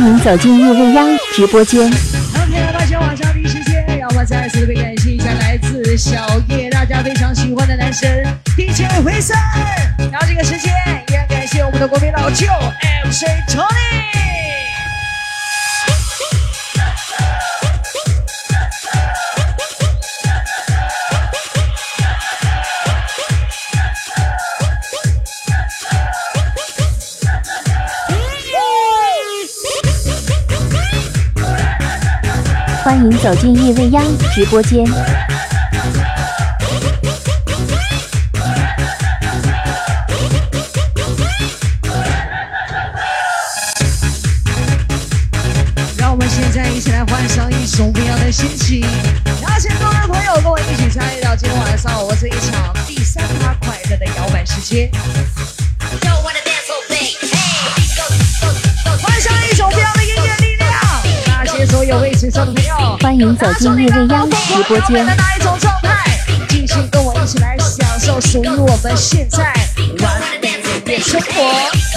[0.00, 1.82] 欢迎走进夜未央直播间。
[1.82, 8.26] OK，大家晚上的时间，让我再次的感谢一下来自小叶大家非常喜欢的男神
[8.56, 9.36] DJ 回声。
[10.10, 10.72] 然后这个时间
[11.10, 12.46] 也感谢我们的国民老舅
[13.04, 13.89] MC Tony。
[32.90, 34.04] 欢迎走进夜未央
[34.34, 34.84] 直播间。
[45.96, 48.80] 让我们现在一起来换上一种不一样的心情。
[48.80, 54.90] 邀请各位朋友跟我一起参与到今天晚上我这一场第三趴快乐的摇摆时间。
[61.70, 65.06] 所有位置上的朋友，欢迎走进夜未央直播间。
[65.06, 66.04] 哪一种状态？
[66.48, 69.54] 继续跟我一起来享受属于我们现在
[70.00, 71.89] 完美的生活。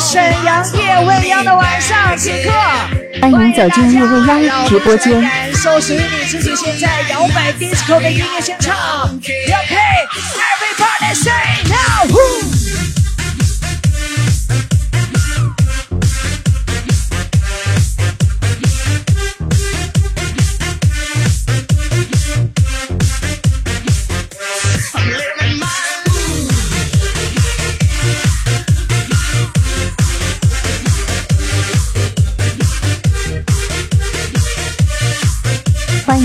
[0.00, 2.50] 沈阳夜未央的晚上，此刻
[3.20, 5.20] 欢迎走进夜未央直播间。
[5.20, 8.76] 感受属于你自己现在摇摆 disco 的音乐现场。
[9.16, 11.32] OK，everybody say
[11.68, 12.47] now。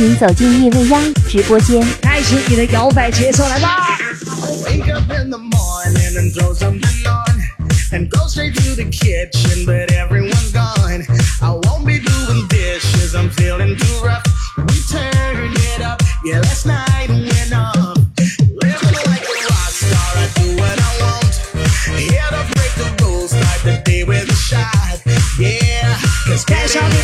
[0.03, 1.81] 欢迎走进夜未央直播间。
[2.01, 3.97] 开始你的摇摆节奏，来吧！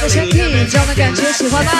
[0.09, 0.39] 身体，
[0.71, 1.71] 这样的感觉喜欢吗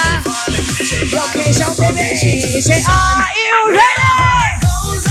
[1.11, 5.07] ？OK，小 baby，say Are you ready？goes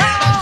[0.00, 0.37] I'll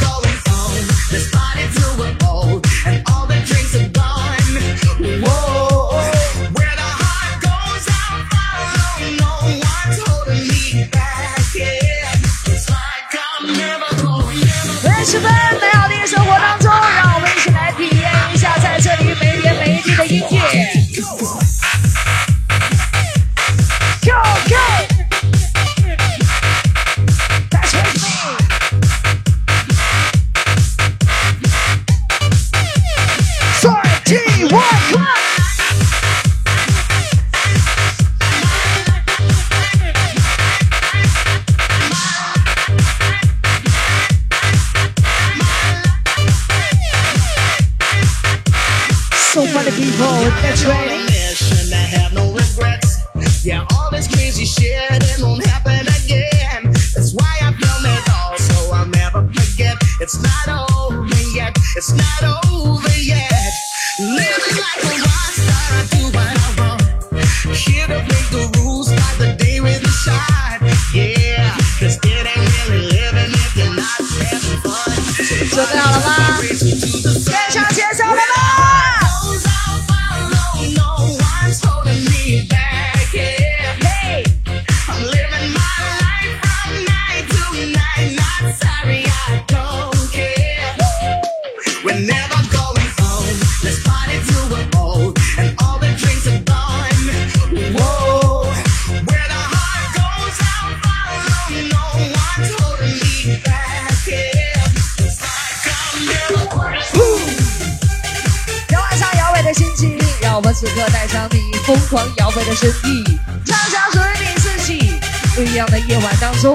[116.46, 116.54] 夜晚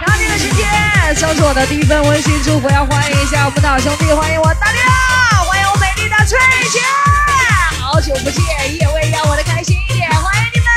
[0.00, 0.66] 然后这个时间，
[1.16, 4.84] 送出我的第一份温馨祝福，要欢迎一下我们的好兄弟，欢迎我大亮，
[5.46, 6.38] 欢迎我美丽的翠
[6.72, 6.80] 姐，
[7.80, 8.42] 好久不见，
[8.74, 10.68] 夜未央，我的开心一点，欢迎你们！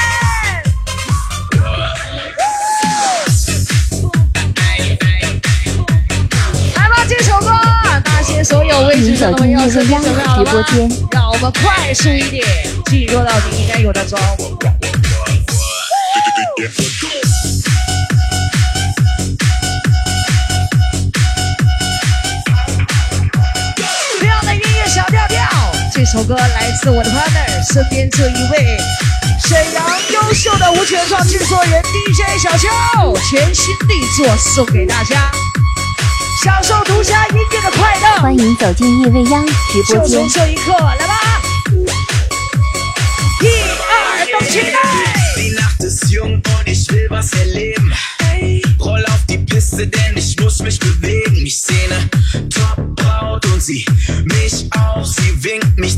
[6.76, 7.52] 来吧，这首歌，
[8.06, 10.66] 那些所有未知的朋友，准备好了吗？
[11.12, 12.46] 让我们快速一点，
[12.86, 14.22] 进入到你应该有的妆。
[26.16, 28.78] 首歌来自我的 partner 身边这一位
[29.46, 32.70] 沈阳优秀的无权创制作人 DJ 小秋，
[33.30, 35.30] 全新力作送给大家，
[36.42, 38.22] 享受独家音乐的快乐。
[38.22, 40.30] 欢迎走进夜未央直播就从间。
[40.30, 41.42] 这一刻，来吧！
[43.42, 43.48] 一
[43.82, 44.80] 二，动起来！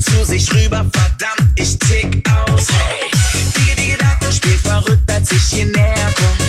[0.06, 2.68] zu sich rüber, verdammt, ich tick aus.
[2.70, 3.10] Hey,
[3.56, 6.46] die, die Gedanken spielt verrückt, als ich hier näher komm.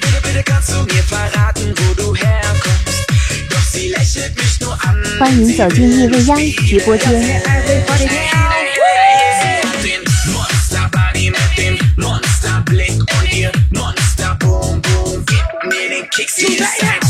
[0.00, 3.06] Bitte, bitte kannst du mir verraten, wo du herkommst.
[3.50, 4.96] Doch sie lächelt mich nur an.
[5.18, 7.12] 欢迎走进夜未央直播间。
[7.12, 8.40] Everybody down！
[9.42, 15.24] Sie hat den Monster-Body mit dem Monsterblick und ihr Monster-Boom Boom.
[15.26, 17.03] Gib mir den Kick, sie ist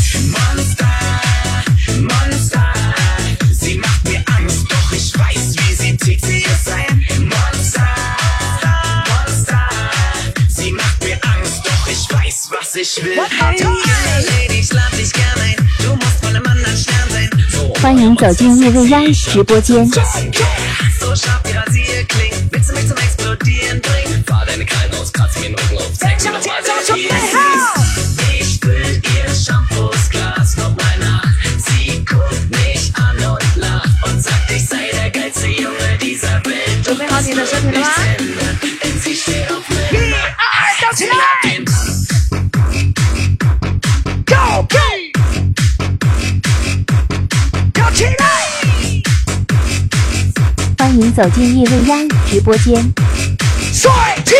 [17.80, 19.88] 欢迎走进叶未央直播间。
[36.82, 37.88] 准备好你的身体了吗？
[39.90, 41.45] 一、二，跳起来！
[51.16, 52.74] 走进叶未央直播间。
[53.72, 53.90] 帅
[54.26, 54.34] 气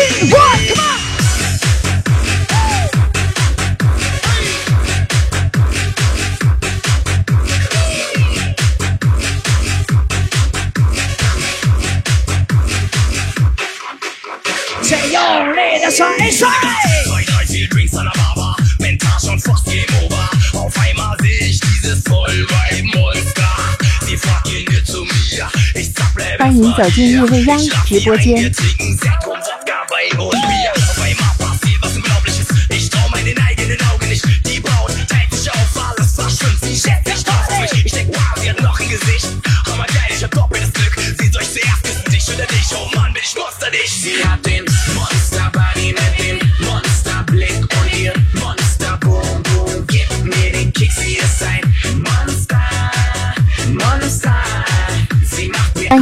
[26.63, 28.51] 迎走进叶未央直播间。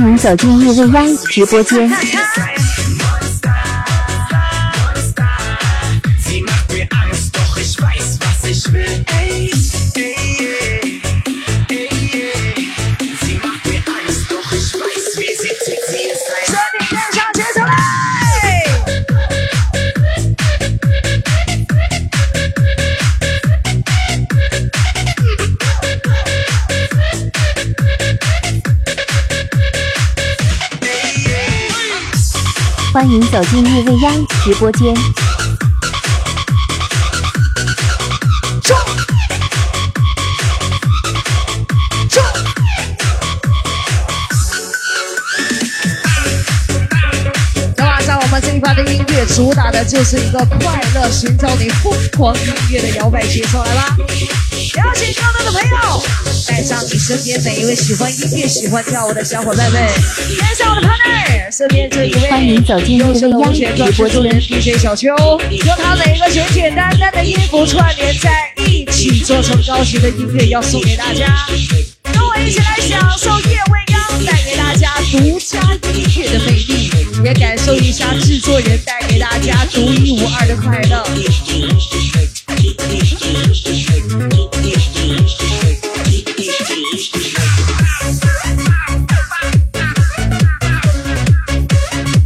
[0.05, 1.89] 欢迎走进夜未央直播间。
[32.95, 34.95] 欢迎走进夜未央直播间。
[47.75, 53.97] 那晚上我们这一趴的音乐主打的就是一个快乐，寻找你疯狂音乐的摇摆节奏，来吧！
[54.77, 56.01] 邀请更多的朋友，
[56.47, 59.81] 带上你身边每一位喜欢音乐、喜欢跳舞的小伙伴们，
[60.39, 64.61] 带上我的 partner，身边这一位欢迎走进优秀的夜未央无权状直播制作人间。
[64.61, 71.47] DJ 小秋，用他每一个简简单单的音符串联在一起，做成高级的音乐，要送给大家。
[72.03, 75.59] 跟我一起来享受夜未央带给大家独家
[75.93, 76.91] 音乐的魅力，
[77.23, 81.03] 也感受一下制作人带给大家独一无二的快乐。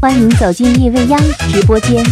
[0.02, 1.20] 欢迎走进夜未央
[1.52, 2.04] 直播间。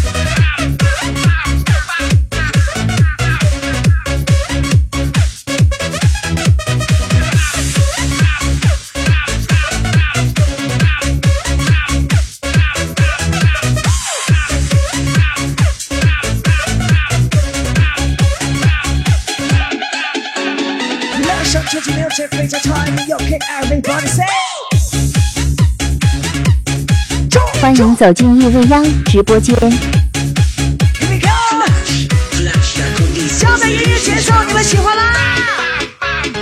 [27.59, 29.55] 欢迎走进夜未央直播间。
[29.55, 29.69] Here
[31.09, 31.27] we go！
[33.39, 35.03] 这样的音乐节奏你们喜欢吗？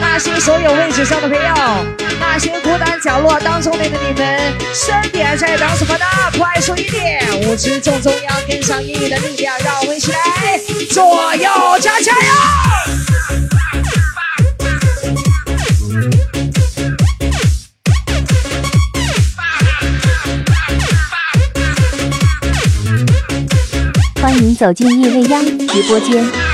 [0.02, 1.86] 那些所有位置上的朋友，
[2.20, 6.06] 那些孤单角落当中的你们，身点在当什么呢？
[6.38, 10.60] 快速一点，舞姿正中央，跟上音乐的力量，让我们一起来
[10.92, 12.95] 左右加加油！
[24.36, 26.45] 欢迎走进夜未央直播间。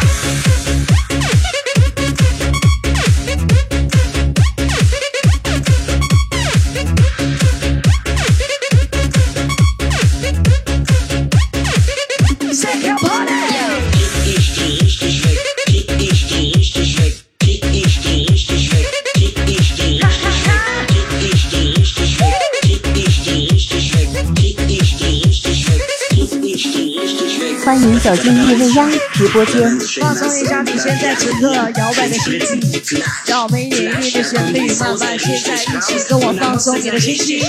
[27.64, 29.80] 欢迎走进叶未央直播间。
[30.00, 32.40] 放松一下你现在此刻摇摆的心
[32.84, 37.40] 情，让我们演绎的旋律慢慢现在一起跟我放松你的心情，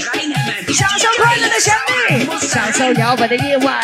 [0.73, 1.75] 享受快乐的旋
[2.09, 3.81] 律，享受摇摆的夜晚。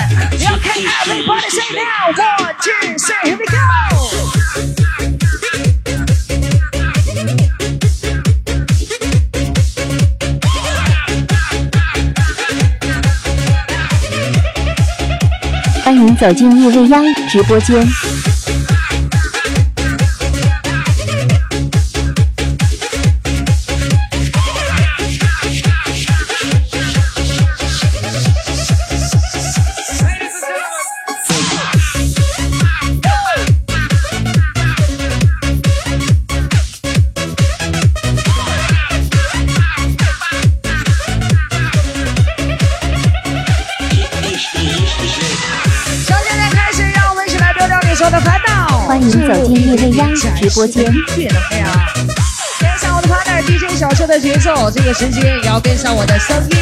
[0.53, 4.38] OK, everybody say now, one, two, three, here we go.
[16.19, 17.81] 走进夜未央直播间。
[50.19, 50.85] 直播间。
[50.85, 51.71] 音乐能量，
[52.61, 56.57] 跟上我的 partner DJ 小车的节奏，这个时间也要跟上我的声音。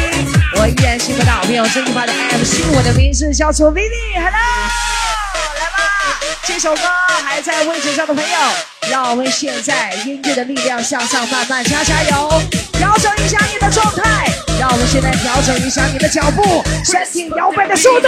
[0.55, 6.19] 我依然是你们的好朋友正一派的 MC，我的名字叫做 Vivi，Hello，来吧！
[6.45, 6.81] 这首歌
[7.23, 8.37] 还在位置上的朋友，
[8.89, 12.41] 让我们现在音乐的力量向上慢慢加加油，
[12.73, 18.07] 调整一下你的状态，让我们现在调整一下你的脚步，身体摇摆的速度。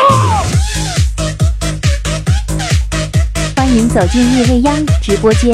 [3.70, 5.52] 欢迎走进夜未央直播间。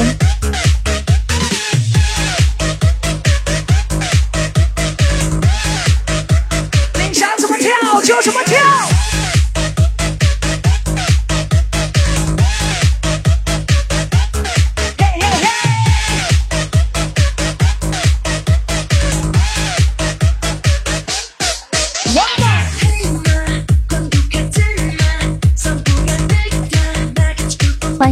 [6.93, 8.74] 你想怎么跳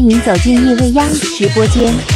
[0.03, 2.12] 欢迎走进夜未央直播间。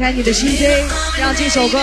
[0.00, 0.82] 开你的心扉，
[1.20, 1.78] 让这首歌，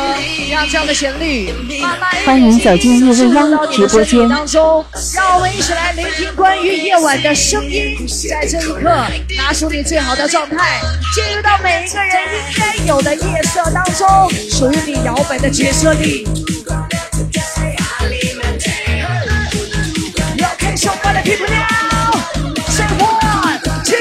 [0.50, 4.84] 让这样的旋律慢慢欢迎走进夜未央直播间当中，
[5.14, 7.96] 让我们一起来聆听关于夜晚的声音。
[8.28, 9.06] 在这一刻，
[9.38, 10.82] 拿出你最好的状态，
[11.14, 14.08] 进入到每一个人应该有的夜色当中，
[14.50, 16.26] 属于你摇摆的角色里。
[20.40, 22.14] Okay, so many people now.
[22.68, 23.96] Say one, two,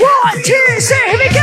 [0.00, 1.33] one, two, three, here we go.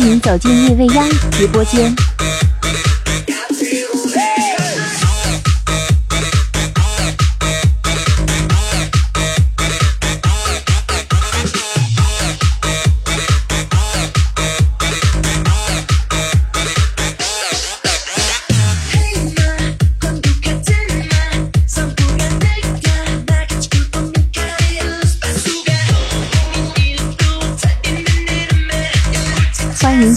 [0.00, 1.94] 欢迎走进夜未央直播间。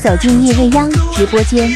[0.04, 1.72] 走进叶未央直播间。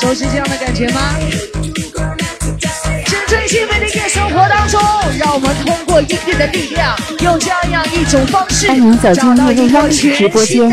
[0.00, 1.14] 熟悉这样的感觉吗？
[5.18, 10.68] 让我们通过音乐的力量，用这样一种方式，欢迎走进找到叶未央一个全直播间。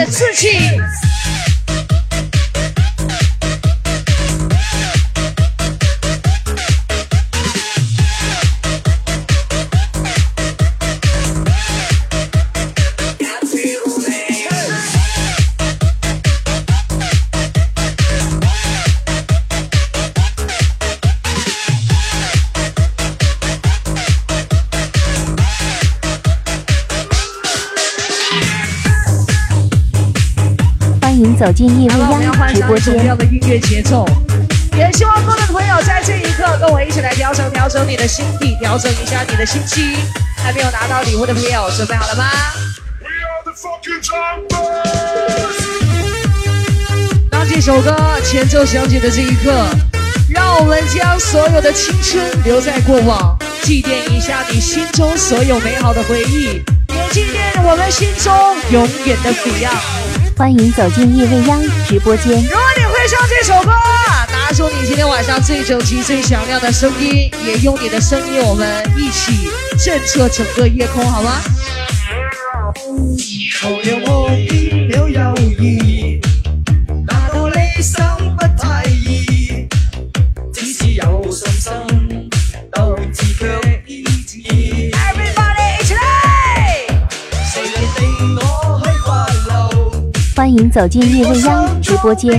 [31.41, 33.17] 走进叶未央直播间。
[33.17, 34.05] 的音乐节奏，
[34.77, 39.97] 也希望各位朋友在这一刻跟我一起来调整调整你的心底，调整一下你的心情。
[40.37, 42.29] 还没有拿到礼物的朋友，准备好了吗？
[47.31, 49.65] 当这首歌前奏响起的这一刻，
[50.29, 56.61] 让我们将所有的青春留在过往，祭奠一下你心中所有美好的回忆，
[56.93, 58.31] 也纪念我们心中
[58.69, 60.10] 永远的 Beyond。
[60.37, 62.43] 欢迎走进夜未央直播间。
[62.43, 63.71] 如果你会唱这首歌，
[64.31, 69.49] 拿出你今天晚上最整齐、最响亮的声音，也用你的声音，我们一起
[69.83, 71.41] 震彻整个夜空，好吗？
[90.69, 92.31] 走进夜未央直播间。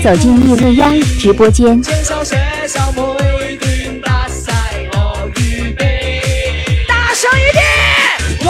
[0.00, 1.80] 走进叶未央直播间。
[1.82, 1.90] 大
[7.14, 7.64] 声一点，
[8.44, 8.48] 我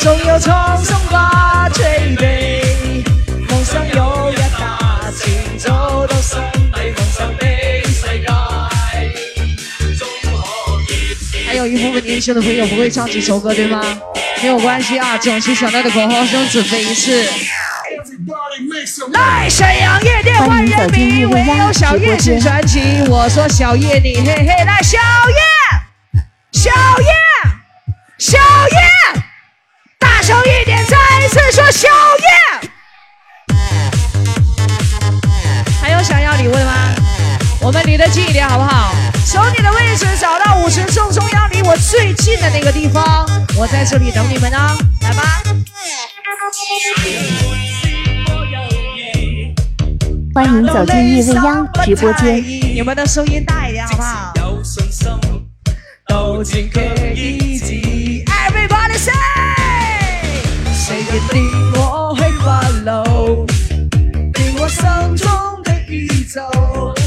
[0.00, 1.84] 總有創傷吧，追
[2.16, 2.22] 備。
[3.46, 6.40] 夢想有一達前走到心
[6.72, 7.44] 底夢想的
[7.84, 8.26] 世界。
[9.98, 13.82] 中學熱还有一部分年轻的朋友不会唱这首歌，对吗？
[14.40, 17.28] 没有关系啊整齐耍赖的口号声准备一次
[19.12, 24.96] 来沈阳夜店万人迷唯有小叶是传奇我说小叶你嘿嘿来小
[25.28, 25.36] 叶
[26.52, 27.06] 小叶
[28.18, 29.22] 小叶
[29.98, 32.70] 大声一点再一次说小叶
[35.82, 36.94] 还有想要礼物的吗？
[37.60, 38.94] 我们离得近一点好不好？
[39.38, 43.24] 從你的位置找到舞池正中央，离我最近的那个地方，
[43.56, 44.58] 我在这里等你们呢，
[45.02, 45.40] 来吧。
[50.34, 52.42] 欢迎走进叶未央直播间。
[52.42, 54.32] 你们的声音大一点好不好。
[58.48, 59.12] ？Everybody say，
[60.72, 63.46] 誰人定我去滑流，
[64.34, 64.82] 定我心
[65.16, 65.28] 中
[65.62, 66.42] 的宇宙，
[66.96, 66.97] 只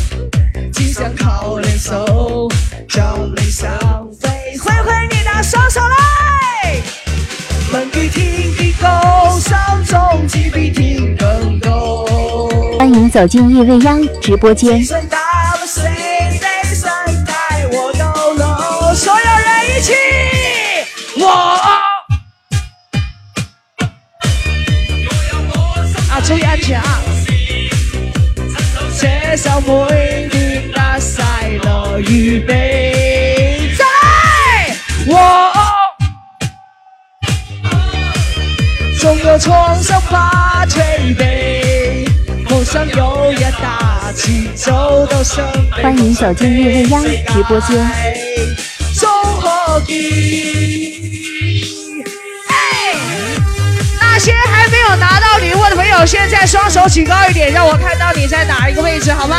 [0.91, 2.49] 想靠兩手，
[2.89, 3.71] 向理想
[4.19, 4.27] 飞，
[4.59, 6.81] 挥挥你的双手來。
[7.71, 12.05] 問與天邊高，心中只比天更高。
[12.77, 14.83] 欢迎走进夜未央直播間。
[14.83, 15.89] 身打不死的
[16.75, 16.89] 身
[17.25, 18.93] 態，我都能。
[18.93, 19.93] 所有人一起，
[21.21, 21.29] 我
[26.09, 27.01] 啊，注意安全啊！
[28.99, 29.69] 這首每
[45.81, 47.69] 欢迎走进叶未央直播間。
[48.95, 49.07] 終
[49.39, 49.95] 可見。
[52.47, 52.95] 哎，
[53.99, 59.37] 那些还没有拿到礼物的朋友，现在双手举高一点，让我看到你在哪一个位置，好吗？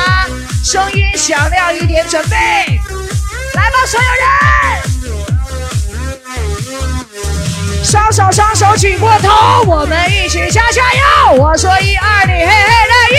[0.65, 2.37] 声音响亮一点，准备，
[3.55, 4.27] 来吧，所有人！
[7.85, 11.35] 双手双手举过头，我们一起加加油！
[11.43, 13.19] 我说一二，你嘿嘿乐意，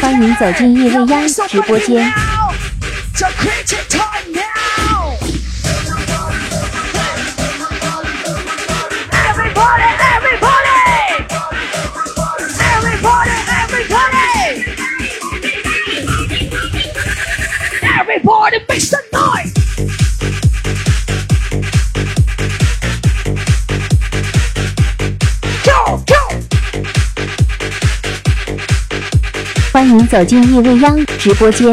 [0.00, 2.10] 欢迎走进叶未央直播间。
[3.14, 5.12] So critic time now.
[9.28, 9.84] Everybody,
[10.16, 10.76] everybody,
[12.72, 14.64] everybody, everybody,
[18.00, 19.07] everybody, make some
[30.08, 31.70] 走进夜未央直播间。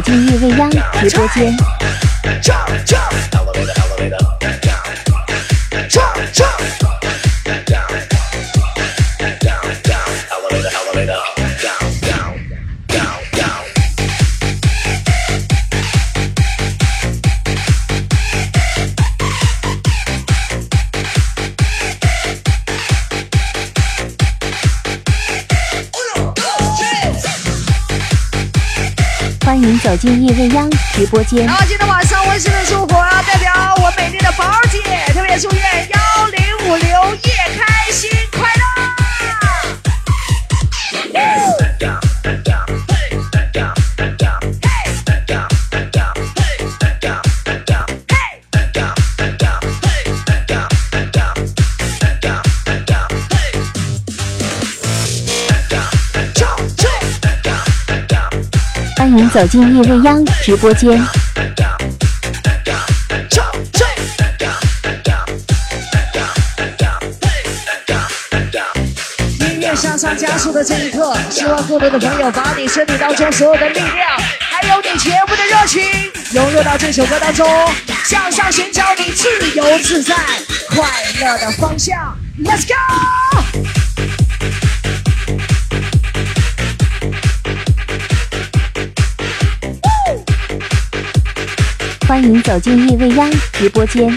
[0.00, 1.77] 进叶未央直播间。
[29.88, 31.64] 走进叶未央直播间啊。
[31.66, 34.82] 今天晚上温馨的祝福啊，代表我美丽的宝姐，
[35.14, 38.62] 特别祝愿幺零五六夜开心快乐。
[59.30, 60.92] 走进叶未央直播间。
[69.40, 75.82] 音乐向上加速的这一刻，希望更多的朋友把你身体当中所有的力量，还有你全部的热情，
[76.32, 77.46] 融入到这首歌当中，
[78.04, 80.14] 向上寻找你自由自在、
[80.74, 80.86] 快
[81.20, 81.96] 乐的方向。
[82.44, 83.87] Let's go！
[92.08, 94.10] 欢迎走进夜未央直播间。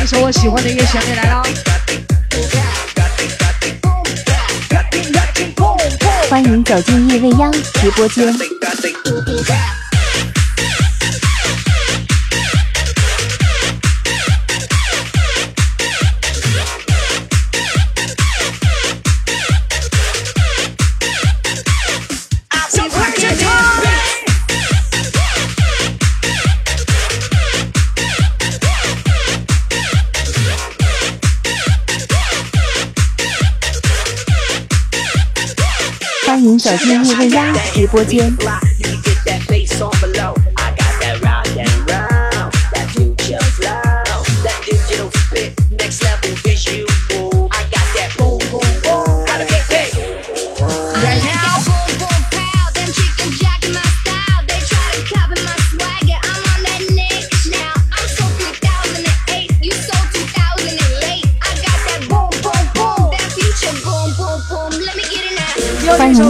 [0.00, 1.73] 一首我喜欢的一个旋律来了。
[6.64, 8.34] 走进叶未央直播间。
[36.64, 38.34] 走进叶未央直播间。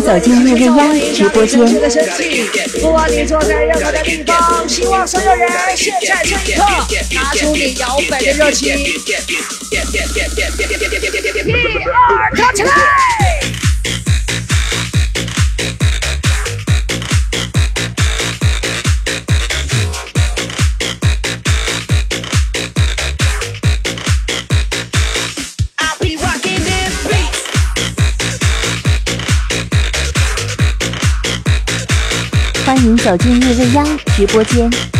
[0.04, 1.58] 走进叶未央直播间。
[2.82, 6.62] 不管你坐在任何的地方，希望所有人现在这一刻
[7.14, 8.76] 拿出你摇摆的热情。
[8.78, 8.84] 一
[11.86, 12.70] 二，跳起来！
[33.04, 33.86] 走进夜未央
[34.16, 34.93] 直播间。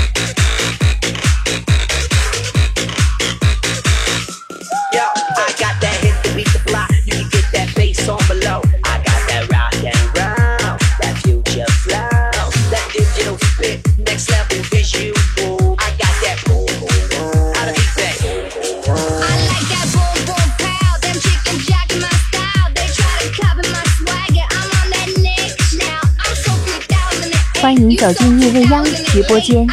[27.65, 29.67] 欢迎走进日未央直播间。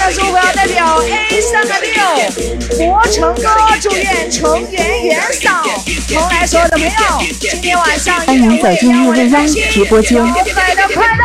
[0.00, 3.48] i got that boom 表 A 三十六博成哥，
[3.80, 5.87] 祝愿成员元嫂。
[6.08, 6.90] 同来说的没有，
[7.38, 10.18] 今天晚上欢迎走进叶未央直播间。
[10.22, 11.24] 快乐快乐，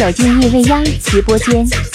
[0.00, 1.89] 走进叶未央直播间。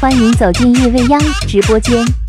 [0.00, 2.19] 欢迎走进叶未央直播间。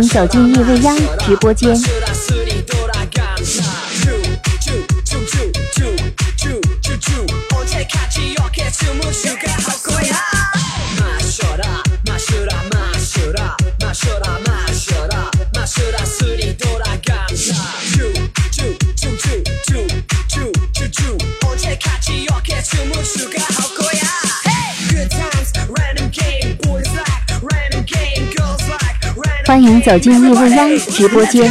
[0.00, 1.76] 请走进夜未央直播间。
[29.48, 31.50] 欢迎走进叶未央直播间。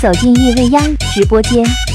[0.00, 1.87] 走进叶未央直播间。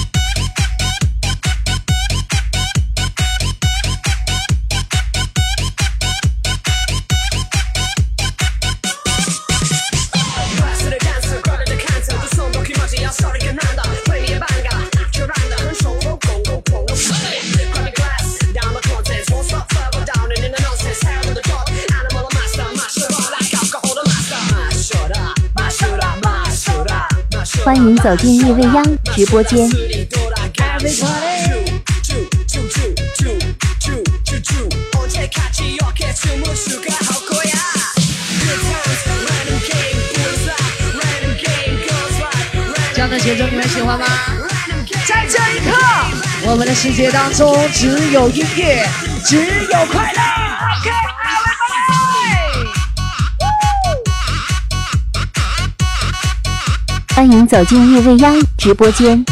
[28.04, 28.84] 走进叶未央
[29.16, 29.70] 直播间，
[42.94, 44.06] 这样的节奏你们喜欢吗？
[45.08, 45.74] 在这一刻，
[46.46, 48.86] 我们的世界当中只有音乐，
[49.24, 50.20] 只有快乐。
[50.20, 51.13] OK。
[57.16, 59.24] 欢迎走进叶未央直播间。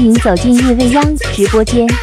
[0.00, 1.86] 欢迎走进叶未央直播间。
[1.86, 1.94] 来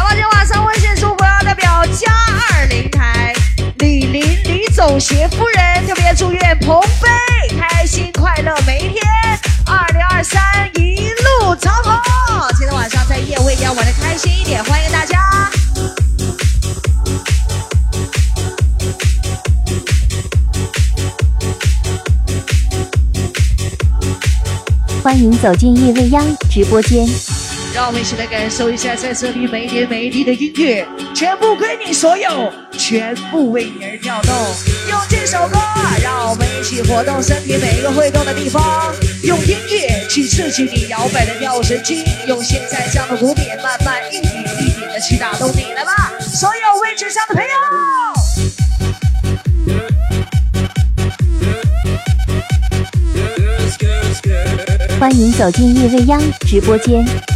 [0.00, 2.08] 吧，今天晚上微信祝福要代表加
[2.52, 3.34] 二零台
[3.78, 7.08] 李林李总携夫人，特别祝愿鹏飞
[7.58, 9.02] 开心快乐每一天，
[9.66, 11.08] 二零二三一
[11.40, 11.92] 路长虹。
[12.56, 15.21] 今天晚上在夜未央玩的开心一点，欢迎大家。
[25.02, 27.04] 欢迎走进夜未央直播间。
[27.74, 34.32] 让我们一起来感受一下，在这里每点每滴的音乐，全部归你所有，全部为你而跳动。
[34.88, 35.58] 用这首歌，
[36.04, 48.21] 让我们一起活动身体每一个会动的地方，用音乐去刺激你摇摆的跳舞神经，用现在这样的鼓点，慢慢一点一点的去打动你，来吧，所有位置上的朋友。
[55.02, 57.31] 欢迎走进夜未央直播间。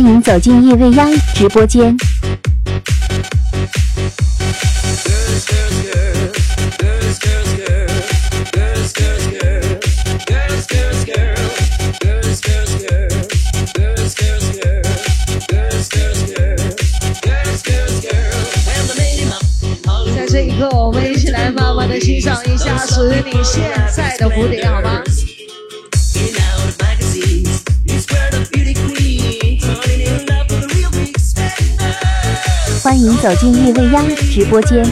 [0.00, 1.96] 欢迎走进夜未央直播间。
[20.14, 25.02] 在这一刻，我们一起来慢慢的欣赏一下属于你现在的蝴蝶，好吗？
[32.88, 34.82] 欢迎走进夜未央直播间。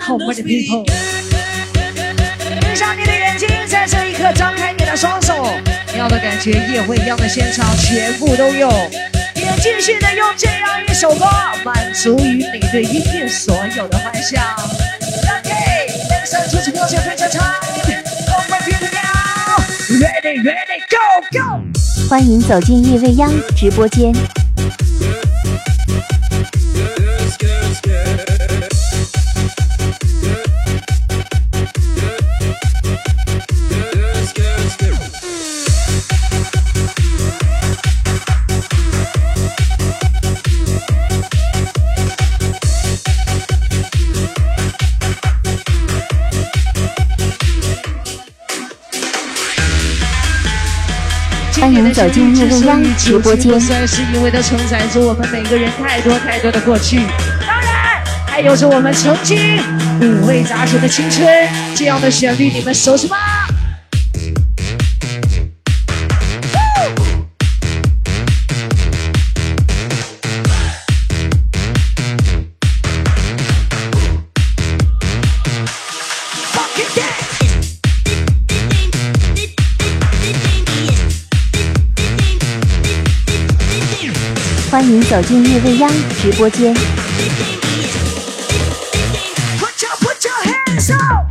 [0.00, 0.84] 好 many people。
[2.60, 5.46] 闭上你的眼睛，在这一刻张开你的双手，
[5.92, 8.68] 你要的感觉夜会一样的现场全部都有。
[9.36, 11.24] 也继续的用这样一首歌
[11.64, 14.42] 满足于你对音乐所有的幻想。
[14.56, 18.50] OK，人生出去表现非常长 on
[20.00, 20.98] now，Ready Ready Go
[21.30, 21.47] Go。
[22.08, 24.10] 欢迎走进夜未央直播间。
[51.98, 53.58] 走进夜未央直播间。
[53.58, 57.00] 算是因为它承载着我们每个人太多太多的过去，
[57.44, 59.60] 当然还有着我们曾经
[60.00, 61.26] 五味杂陈的青春。
[61.74, 63.16] 这样的旋律你们熟悉吗
[84.88, 86.74] 欢迎走进夜未央直播间。
[89.58, 91.27] Put your put your hands up！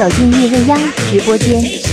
[0.00, 0.78] 走进叶未央
[1.10, 1.89] 直播间。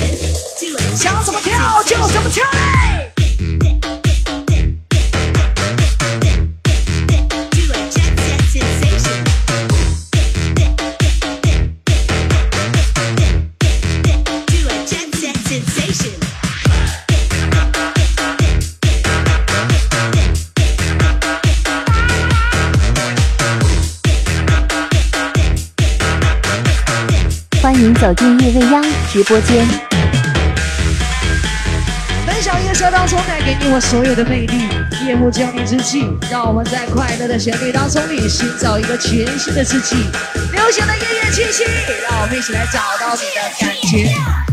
[27.78, 29.64] 欢迎走进夜未央直播间。
[32.26, 34.68] 分享夜色当中带给你我所有的魅力。
[35.06, 39.96] 夜幕降临之际，让我们在快乐的旋律当中里寻找一个全新的自己。
[40.54, 41.66] 流行的音乐气息，
[42.10, 44.47] 让我们一起来找到你的感觉。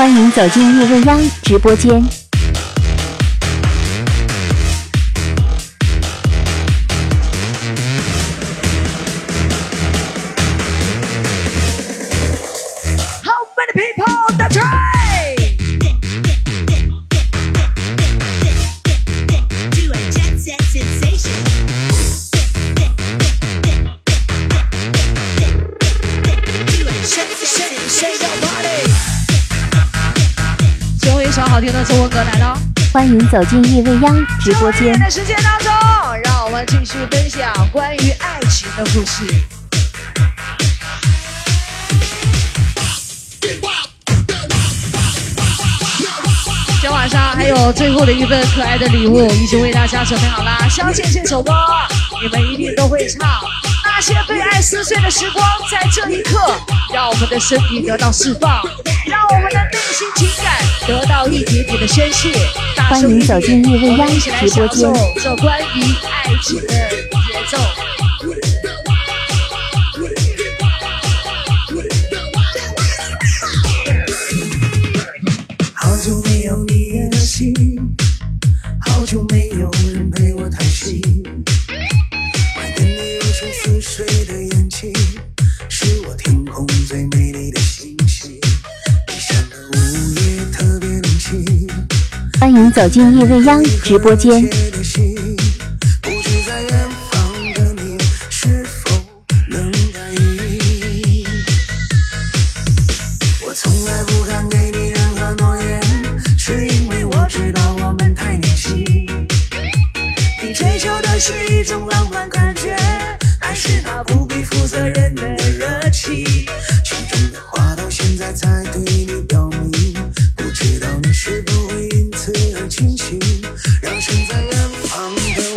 [0.00, 2.19] 欢迎走进叶未央直播间。
[33.10, 34.96] 迎走进夜未央直播间。
[35.00, 35.72] 的时间当中，
[36.24, 39.24] 让我们继续分享关于爱情的故事。
[46.80, 50.68] 今晚上还有最后的一份可爱的礼物，已经为大家准备好啦。
[50.68, 51.52] 相信这首歌
[52.22, 53.28] 你们一定都会唱。
[53.84, 56.38] 那些被爱撕碎的时光，在这一刻，
[56.94, 58.62] 让我们的身体得到释放，
[59.32, 62.32] 我们的内心情感得到一点点的宣泄。
[62.76, 64.92] 大欢声迎走进夜未央直播间
[65.36, 67.79] 关于爱情的节奏。
[92.72, 94.69] 走进夜未央直播间。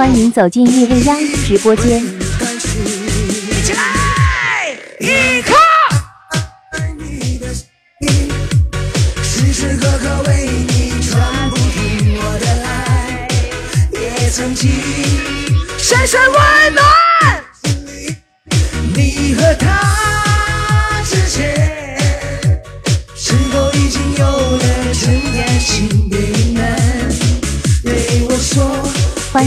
[0.04, 2.23] 欢迎走进夜未央直播间。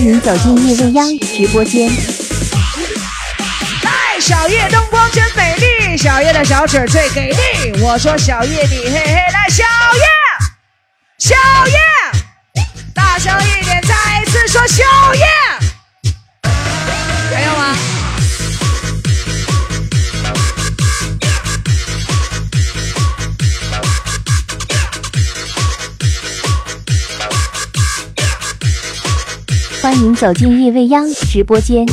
[0.09, 1.89] 你走进夜未央直播间。
[3.83, 7.83] 来，小叶灯光真美丽，小叶的小曲儿最给力。
[7.83, 10.05] 我说小叶你嘿嘿，来小叶，
[30.17, 31.85] 走进夜未央直播间。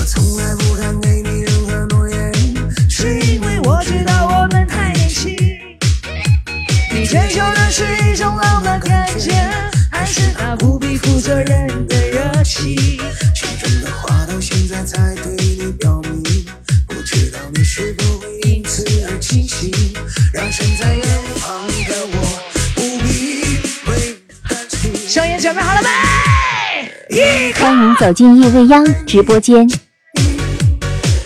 [28.04, 29.66] 走进夜未央直播间。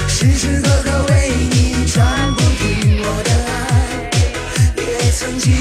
[0.08, 4.06] 时时刻刻为你传不停我的爱，
[4.78, 5.56] 也曾经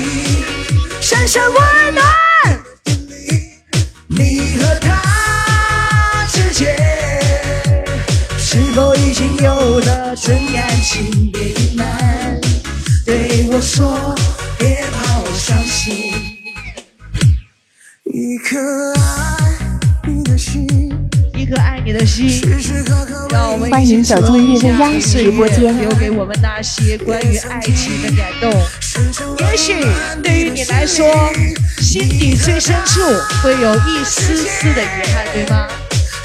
[1.00, 1.54] 深深温
[1.94, 2.04] 暖。
[4.08, 6.76] 你和他之间，
[8.36, 11.32] 是否已经有了真感情？
[11.32, 12.38] 别隐瞒，
[13.06, 14.14] 对我说，
[14.58, 16.12] 别怕我伤心。
[18.04, 18.94] 一颗，
[21.86, 22.42] 你的心。
[23.70, 25.78] 欢迎走进夜未央直播间。
[25.78, 28.50] 留给我们那些关于爱情的感动。
[29.38, 29.72] 也许
[30.20, 31.32] 对于你来说，
[31.78, 33.00] 心底最深处
[33.40, 35.68] 会有一丝丝的遗憾，对吗？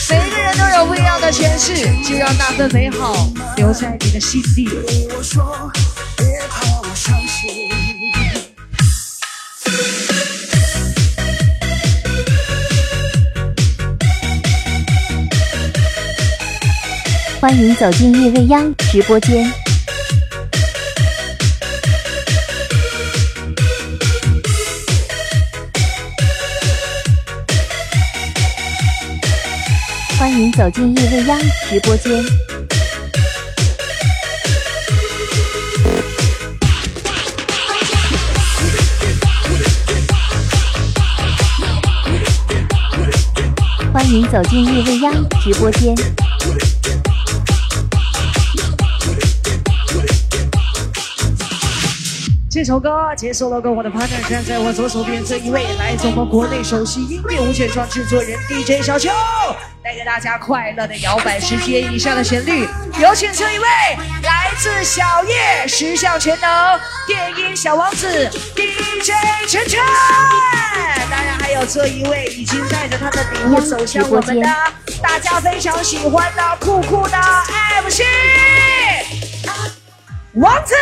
[0.09, 1.76] 每个人都有不一样的诠释，
[2.09, 4.66] 就让那份美好留在你的心底。
[4.66, 5.72] 对我说，
[6.18, 7.80] 别怕我伤心。
[17.41, 19.51] 欢迎走进夜未央直播间。
[30.19, 32.23] 欢迎走进夜未央直播间。
[43.91, 46.20] 欢迎走进夜未央直播间。
[52.51, 59.09] 这首歌结束了，跟我的 partner 站在我左手边这一位，来自我们国内首席音乐无选创制作人 DJ 小秋，
[59.81, 61.89] 带给大家快乐的摇摆时间。
[61.93, 62.67] 以下的旋律，
[62.99, 63.65] 有请这一位
[64.23, 66.77] 来自小叶十项全能
[67.07, 69.13] 电音小王子 DJ
[69.47, 69.79] 晨晨，
[71.09, 74.45] 当然还有这一位已经带着他的礼物走向我们的
[75.01, 77.17] 大家非常喜欢的酷酷的
[77.85, 78.01] MC
[80.33, 80.75] 王子。